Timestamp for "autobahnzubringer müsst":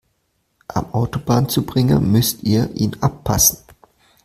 0.95-2.41